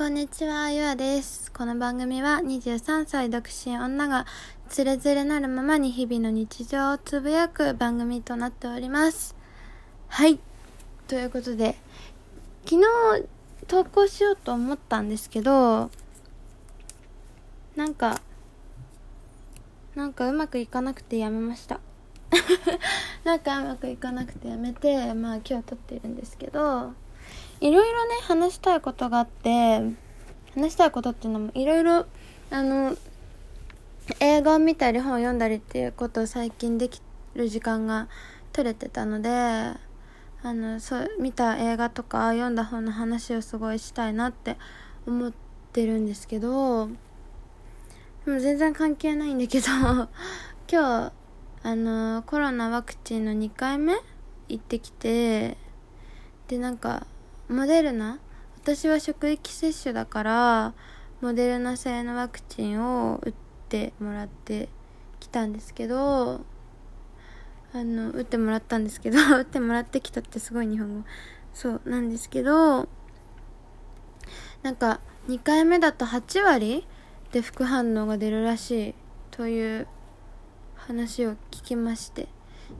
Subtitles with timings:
[0.00, 1.52] こんにちは、ゆあです。
[1.52, 4.24] この番組は23歳独身女が
[4.70, 9.36] つれづれなるままに日々の日常をつぶやく番組となっております。
[10.08, 10.38] はい。
[11.06, 11.76] ということで、
[12.64, 12.86] 昨日
[13.68, 15.90] 投稿しようと思ったんですけど、
[17.76, 18.22] なんか、
[19.94, 21.78] なんかうまくいかなくてやめました。
[23.22, 26.94] なんかうまくいかなくてやめて、まあ今日撮ってるんですけど、
[27.60, 29.80] いろいろね話したいことがあって
[30.54, 32.06] 話したいことっていうのもいろいろ
[32.50, 32.96] あの
[34.18, 37.02] 映画を見たり本を読んだりっていうことを最近でき
[37.34, 38.08] る時間が
[38.52, 44.56] 取れてたのであのそう見た映画とか読んだ本の話をすごいしたいなって
[45.06, 45.32] 思っ
[45.72, 46.88] てるんですけど
[48.24, 50.08] でも全然関係ないんだけど 今
[50.68, 51.12] 日
[51.62, 53.94] あのコロナワクチンの2回目
[54.48, 55.58] 行ってきて
[56.48, 57.06] でなんか
[57.50, 58.20] モデルナ？
[58.62, 60.72] 私は職域接種だから
[61.20, 63.34] モデルナ製のワクチンを打っ
[63.68, 64.68] てもらって
[65.18, 66.42] きたんですけど
[67.72, 71.04] あの打ってもらったんですけど 打ってもらってきたってすごい日本語。
[71.52, 72.88] そうなんですけど
[74.62, 76.86] なんか2回目だと8割
[77.32, 78.94] で副反応が出るらしい
[79.32, 79.88] という
[80.76, 82.28] 話を聞きまして。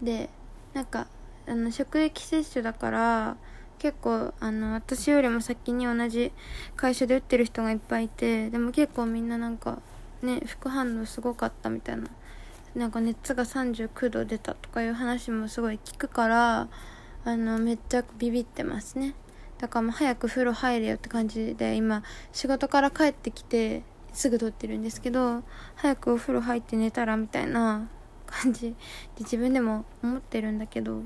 [0.00, 0.30] で
[0.72, 1.08] なんか
[1.48, 3.36] あの職域接種だから
[3.82, 6.30] 結構あの私よりも先に同じ
[6.76, 9.80] 会社で打ってる人がいっぱいいてでも結構みんななんか
[10.22, 12.04] ね副反応すごかったみたいな
[12.76, 16.68] なんか熱が39度出たとかいう話もすごい聞くから
[17.24, 19.16] あのめっちゃビビってますね。
[19.58, 25.42] だからもう早く風呂入れよって感じで今仕事から帰ってきてすぐ撮ってるんですけど
[25.74, 27.88] 早くお風呂入って寝たらみたいな
[28.26, 28.76] 感じで
[29.20, 31.02] 自分でも思ってるんだけど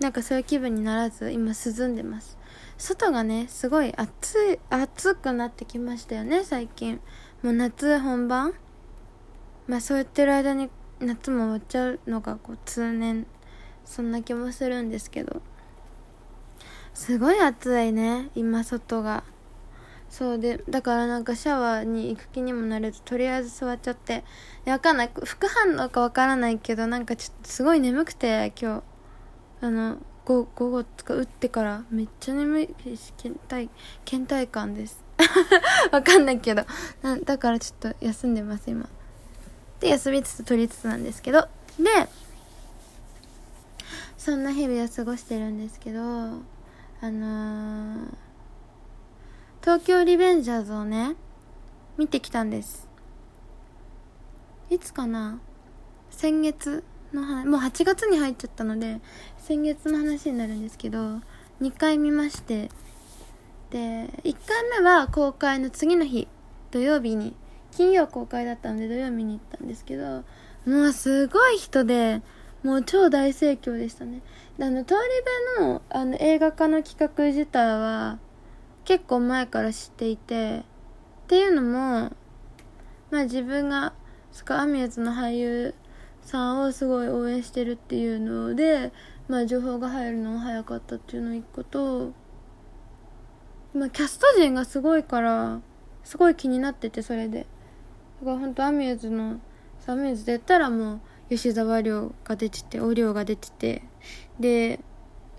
[0.00, 2.36] なんかそういう気分にならず今涼んでます。
[2.76, 7.00] 外がねすごい暑い暑くなってきましたよね最近。
[7.42, 8.54] もう夏本番。
[9.66, 10.68] まあそう言ってる間に
[11.00, 13.26] 夏も終わっちゃうのがこう通年
[13.84, 15.42] そんな気もするんですけど。
[16.92, 19.24] すごい暑いね今外が。
[20.10, 24.24] そうでだからなんかシャワーに行く気にもなれずとりあえず座っちゃって。
[24.66, 25.10] わかんない。
[25.24, 28.93] 副反応かわからないけどなんかちょっとすごい眠くて今日。
[29.64, 32.66] あの午午後とか打ってからめっちゃ眠い
[32.98, 33.70] し倦怠
[34.04, 35.02] 倦怠感です。
[35.90, 36.66] わかんないけど。
[37.00, 38.86] なだからちょっと休んでます今。
[39.80, 41.48] で休みつつ取りつつなんですけど。
[41.78, 42.08] で
[44.18, 46.40] そんな日々を過ごしてるんですけどあ
[47.02, 48.08] のー、
[49.62, 51.16] 東京リベンジャーズをね
[51.96, 52.86] 見てきたんです。
[54.68, 55.40] いつかな？
[56.10, 59.00] 先月の話もう8月に入っちゃったので
[59.38, 61.20] 先月の話になるんですけど
[61.60, 62.70] 2回見まして。
[63.70, 66.28] で1回目は公開の次の日
[66.70, 67.34] 土曜日に
[67.72, 70.22] 金曜公開だったので土曜日に行ったんですけど
[70.64, 72.22] もうすごい人で
[72.62, 74.22] もう超大盛況でしたね。
[74.58, 74.94] であの通
[75.58, 78.18] り部のあの映画化の企画自体は
[78.84, 82.12] 結構前から知っていてっていうのも
[83.10, 83.92] まあ自分が
[84.30, 85.74] スカアミューズの俳優
[86.24, 88.92] さんをすごい応援してるっていうので、
[89.28, 92.12] まあ、情報が入るのが早かったっていうの一個と、
[93.74, 95.60] まあ、キャスト陣がすごいから
[96.02, 97.46] すごい気になっててそれで。
[98.20, 99.40] だから本当アミューズの
[99.86, 103.82] アミューズで言ったらもう吉沢亮が出ててお亮が出てて
[104.40, 104.80] で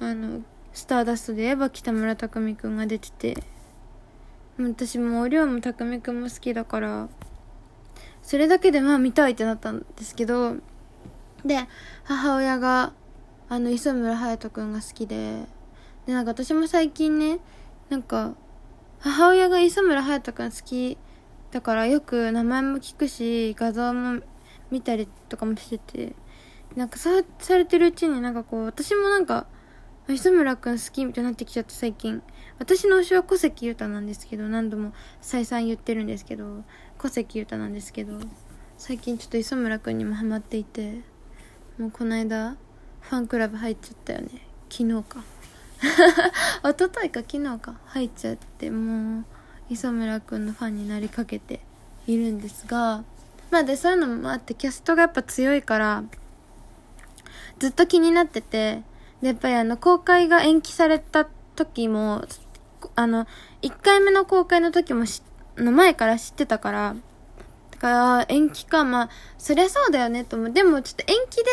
[0.00, 3.42] あのスターダストで言えば北村匠海くんが出てて。
[4.60, 7.08] 私もお亮も匠海くんも好きだから
[8.28, 10.56] それだけでまあ見たいってなったんですけど
[11.46, 11.66] で
[12.04, 12.92] 母親が
[13.48, 15.46] あの磯村勇斗くんが好きで
[16.04, 17.38] でなんか私も最近ね
[17.88, 18.34] なんか
[18.98, 20.98] 母親が磯村勇斗くん好き
[21.52, 24.20] だからよく名前も聞くし画像も
[24.70, 26.14] 見たりとかもしてて
[26.76, 29.46] なんかさされてるうちになんかこう私もなんか
[30.06, 32.22] 磯村くん好きみたいになってきちゃって最近。
[32.58, 36.64] 私の推しは小関裕太なんですけど何度も再三言ってるんですけど
[36.98, 38.18] 小関裕太なんですけど
[38.76, 41.00] 最近ちょっと磯村くんにもハマっていて
[41.78, 42.56] もうこの間
[43.00, 44.28] ファンクラブ入っちゃったよね。
[44.68, 45.24] 昨日か。
[46.68, 47.74] 一昨日か昨日か。
[47.86, 49.24] 入っちゃってもう
[49.70, 51.60] 磯村くんのファンになりかけて
[52.06, 53.04] いるんですが
[53.50, 56.04] まあでそういうのもあってキャストがやっぱ強いから
[57.58, 58.82] ずっと気になってて
[59.20, 62.24] でやっぱりあの公開が延期された時も
[62.94, 63.26] あの
[63.62, 65.27] 1回目の公開の時も知っ
[65.58, 66.96] の前から知ってたから
[67.72, 71.44] だから延期かまあそりゃそうだよねと思うでもちょっと延期で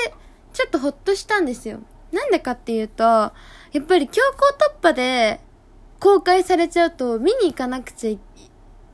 [0.53, 1.79] ちょっとほっとしたんですよ
[2.11, 3.31] なんでかっていうとや
[3.79, 5.39] っぱり強行突破で
[5.99, 8.19] 公開されちゃうと見に行かなくちゃい、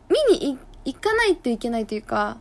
[0.09, 2.37] 見に行かないといけないというか、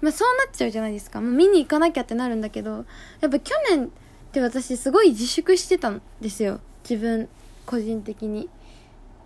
[0.00, 1.20] まあそうなっちゃうじゃないですか。
[1.20, 2.84] もう見に行かなきゃってなるんだけど、
[3.20, 3.88] やっぱ去年っ
[4.32, 6.60] て私すごい自粛してたんですよ。
[6.88, 7.28] 自分、
[7.66, 8.48] 個人的に。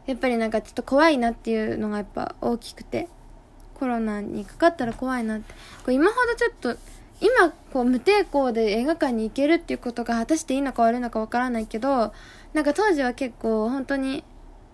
[0.08, 3.08] やっぱりなんかちょっと怖いなっていうのがやっぱ大きくて。
[3.78, 5.54] コロナにかかったら怖いなって。
[5.54, 5.58] こ
[5.88, 6.76] う今ほどちょっと、
[7.20, 12.12] 今こう無抵抗で映画館に行けるっていうことが果たしていいのか悪いのかわからないけど、
[12.54, 14.24] なんか当時は結構本当に、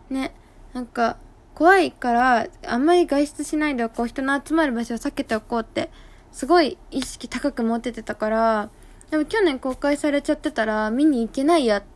[0.09, 0.35] ね、
[0.73, 1.19] なんか
[1.55, 5.91] 怖いから、あんまり外出しないでおこう、人の集まる場所を避けておこうって、
[6.33, 8.71] すごい意識高く持っててたから、
[9.11, 11.94] でも去年公開されちゃってたら見に行けないやって。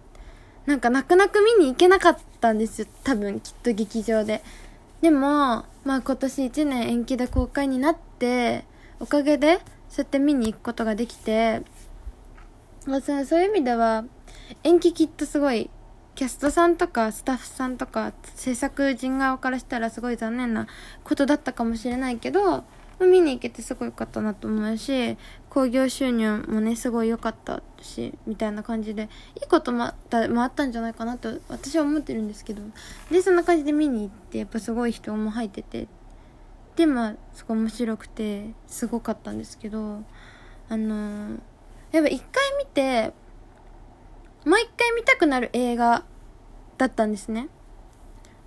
[0.68, 2.88] なんか泣く泣く見に行けなかったんですよ。
[3.02, 4.42] 多分、きっと劇場で。
[5.00, 8.66] でも、まあ今年1年延期で公開になって、
[9.00, 11.62] おかげで、そうやって見に行くことができて、
[12.84, 14.04] まあ、そういう意味では、
[14.62, 15.70] 延期きっとすごい
[16.14, 20.66] キャストさんとかスタッフさんとか制作陣側からしたらすごい残念な
[21.02, 22.64] ことだったかもしれないけど、
[23.00, 25.16] 見に行けてすごい良かったなと思うし、
[25.50, 29.08] 興行収入もね、すごい良かったし、みたいな感じで、
[29.40, 32.62] いいこともあったもあったんじゃないかなと私は思ってるんですけど、
[33.10, 35.88] で、そんな感じで見に行って、やっぱすごい人も入ってて、
[36.76, 40.02] で、まあ、すごい面白くて、すごかったんですけど、
[40.68, 41.40] あのー、
[41.92, 43.12] やっぱ一回見て、
[44.44, 46.04] もう一回見たくなる映画
[46.76, 47.48] だったんですね。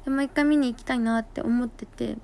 [0.05, 2.17] でもう一回見に行きたいなって思ってて。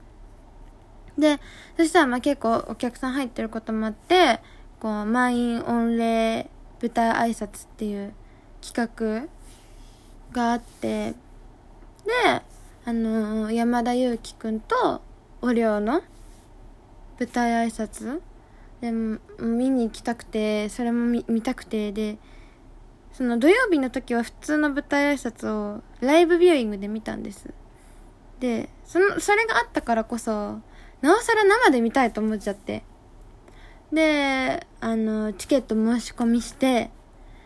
[1.18, 1.40] で、
[1.76, 4.40] そしたらまあ結構お客さん入ってることもあって、
[4.80, 6.50] こう、満員御礼
[6.82, 8.14] 舞台挨拶っていう
[8.62, 9.28] 企画
[10.32, 11.16] があって、で、
[12.86, 15.02] あのー、山田裕貴くんと
[15.42, 16.02] お寮の
[17.20, 18.22] 舞台挨拶
[18.82, 22.18] でも見に行きたくて、それも見見たくて、で、
[23.12, 27.52] その土曜日の時は普通の舞台挨拶をライブビューイングで見たんです。
[28.40, 30.60] で、その、それがあったからこそ、
[31.02, 32.84] なおさら生で見たいと思っちゃって。
[33.92, 36.92] で、あの、チケット申し込みして、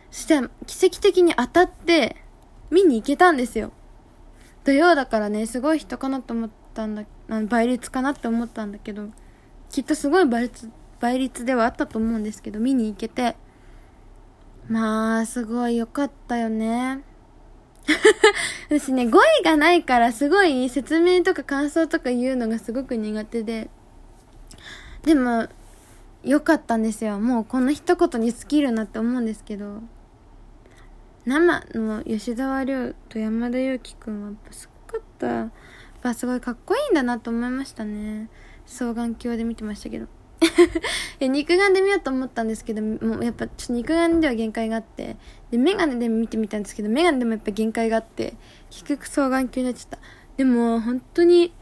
[0.09, 2.17] そしたら奇跡的に当たって、
[2.69, 3.71] 見に行けたんですよ。
[4.63, 9.09] 土曜だからね、すごい人かなと思ったんだ、あの倍率かなって思ったんだけど、
[9.69, 13.35] きっとすごい倍率、倍率ではあったと思うんですけど、見に行けて、
[14.67, 17.03] まあ、すごい良かったよね。
[18.69, 23.69] 私ね、語彙がないからすごい説明とか感想とか言うのがすごく苦手で。
[25.03, 25.47] でも、
[26.23, 27.19] 良かったんですよ。
[27.19, 29.81] もうこの一言に尽きるなって思うんですけど。
[31.25, 35.27] 生の吉沢亮と山田裕貴くんはやっぱすごかった。
[35.27, 35.51] やっ
[36.01, 38.29] ぱすごいかっこいいんだなと思いましたね。
[38.65, 40.07] 双眼鏡で見てましたけど。
[41.21, 45.17] 肉眼で見ようと思ったんですけど、もうやっぱちょっと肉眼では限界があって、
[45.51, 48.33] で、メガネで見てみたんですけど、メガネでもやっぱ限界があって、
[48.71, 49.99] 結局双眼鏡になっちゃった。
[50.37, 51.53] でも、本当に、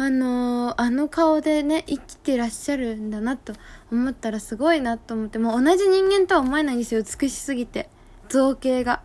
[0.00, 3.52] あのー、あの顔でね、生きてらっしゃるんだなと
[3.90, 7.90] 思ったらすごいなと思って、もう同じ人間とは思えないんですよ、美しすぎて。
[8.28, 9.02] 造形が。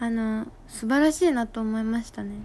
[0.00, 2.44] あのー、素晴らしいなと思いましたね。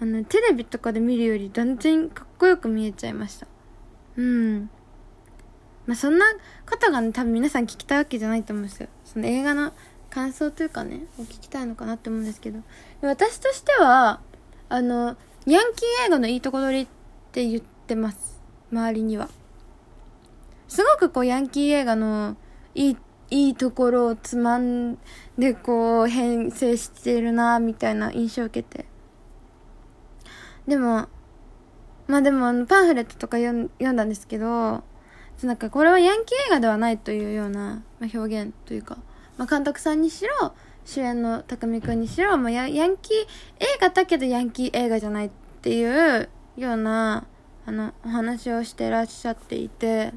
[0.00, 3.48] あの、テレビとかで見るより断然かっこよく見えちゃいました。
[4.16, 4.70] うん。
[5.86, 6.26] まあ、そんな
[6.70, 8.88] ことがね、多分皆さん聞きたいわけじゃないと思うんですよ。
[9.04, 9.72] その映画の
[10.10, 12.60] 感想というかね、を聞きたいのかなって思うんですけど。
[13.00, 14.20] 私としては、
[14.68, 16.88] あの、ヤンキー映画のいいとこ取り
[17.36, 18.40] って言ってます。
[18.72, 19.28] 周りには。
[20.68, 22.38] すごくこう、ヤンキー映画の
[22.74, 22.96] いい、
[23.28, 24.96] いいところをつまん
[25.36, 28.86] でこう、編成してるな、みたいな印象を受けて。
[30.66, 31.08] でも、
[32.06, 34.82] まあでも、パンフレットとか読んだんですけど、
[35.42, 38.96] なんかこれはヤンキー映画ではないというような、まあ、表現というか、
[39.36, 40.54] まあ、監督さんにしろ、
[40.86, 43.16] 主演の匠くんにしろ、まあ、ヤヤンキー
[43.60, 47.26] 映画だけどヤンキー映画じゃないっていうような、
[47.66, 50.12] あの、お話をしてらっしゃっていて、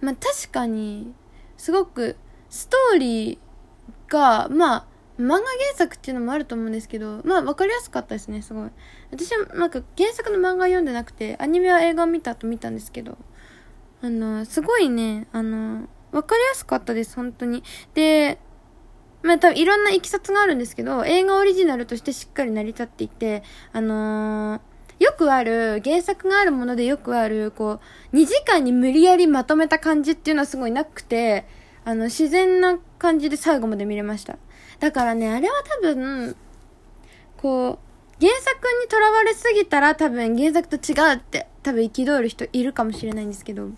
[0.00, 1.14] まあ確かに、
[1.56, 2.16] すごく
[2.50, 4.86] ストーリーが、まあ、
[5.18, 5.44] 漫画原
[5.76, 8.70] 作っていうのもあると思うんですけど、まあ分かりやすかったですね、すごい。
[9.12, 13.16] 私はなんか原作の漫画読んでなくて、アニメは映画を見た後見たんですけど、
[14.02, 17.62] あの、すごいね、あの、わかりやすかったです、本当に。
[17.94, 18.38] で、
[19.22, 24.60] まあ多分いろんな行きさつがあるんですけど、映画オリジナルとしてしっかり成り立っていて、あのー、
[24.98, 27.80] よくある、原作があるものでよくある、こ
[28.12, 31.46] う、2時間に無理やりまとめた感じっていうのはすごいなくて、
[31.84, 34.38] あの、自然な感じで最後まで見れました。
[34.80, 36.36] だからね、あれは多分、
[37.36, 37.84] こう、
[38.20, 43.70] 原作にとらわれすぎたら多分原作と違うって多分憤る人いるかもしれないんですけど、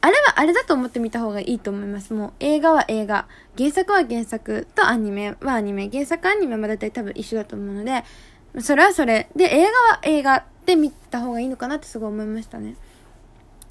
[0.00, 2.12] あれはあれだと思って見た方がいいと思います。
[2.14, 8.04] もう映画は映画、原作は原作とアニメはアニメ、原作アニメは大体多分一緒だと思うので、
[8.60, 9.28] それはそれ。
[9.36, 12.76] で、映画は映画で見た方がいいのかなってすごい思いましたね。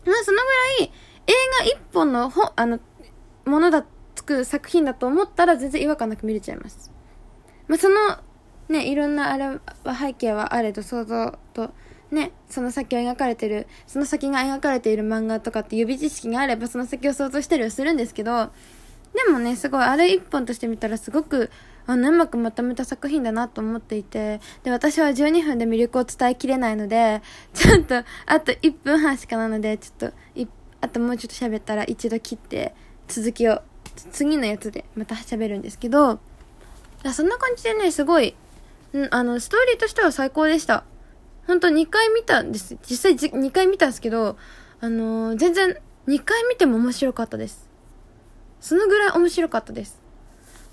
[0.06, 0.92] まあそのぐらい
[1.28, 2.80] 映画一本のほ、あの、
[3.46, 6.92] ものだ、つく作品だと思ったら全然違和感なく見れちゃいます。
[7.68, 7.96] まあその、
[8.70, 9.60] ね、いろんなあれは
[9.96, 11.72] 背景はあれと想像と、
[12.12, 18.52] ね、その先を描かれてる、その先が描かれている漫画とかって予備知識があればその先を想像したりはするんですけど、
[19.14, 21.50] でもね、すごい、あれ一本として見たらすごく、
[21.88, 27.22] あの、うまくまとめた作品だなと思っていて、で、私は12分で魅力を伝えきれないので、
[27.54, 30.18] ちょっと、あと1分半しかなので、ちょっと、
[30.82, 32.76] あともうちょっと喋ったら一度切って、
[33.08, 33.62] 続きを、
[34.12, 36.20] 次のやつでまた喋るんですけど、
[37.14, 38.36] そんな感じでね、すごい、
[38.94, 40.84] ん、あの、ストーリーとしては最高でした。
[41.48, 42.78] 本当2回見たんです。
[42.86, 44.38] 実際2回見たんですけど、
[44.82, 45.78] あのー、全然
[46.08, 47.70] 2回見ても面白かったです。
[48.60, 50.07] そのぐらい面白かったです。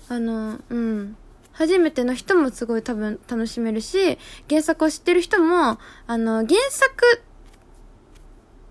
[0.09, 1.17] あの、うん。
[1.53, 4.17] 初めての人もすごい多分楽しめるし、
[4.49, 7.23] 原作を知ってる人も、あの、原作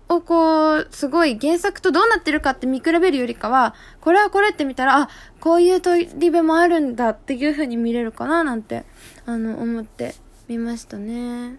[0.07, 8.85] をこう、すごい原作とどうなってるかって見比べるよりかは、これはこれって見たら、あ、こういう取り部もあるんだっていう風に見れるかななんて、
[9.25, 10.13] あの、思って
[10.47, 11.57] みましたね。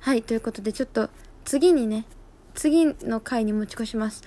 [0.00, 1.10] はい、ということでちょっと
[1.44, 2.06] 次にね、
[2.56, 4.24] 次の回に持ち越します。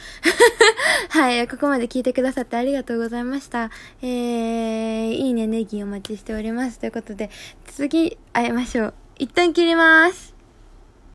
[1.09, 3.71] はい、ここまで聞いてくださってありがとうございました。
[4.01, 6.79] えー、いいね、ネギお待ちしております。
[6.79, 7.29] ということで、
[7.65, 8.93] 次会いましょう。
[9.17, 10.28] 一旦切ります。